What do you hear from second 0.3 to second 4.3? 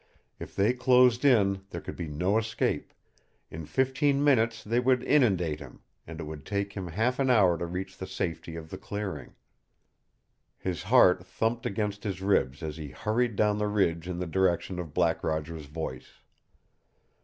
If they closed in there could be no escape; in fifteen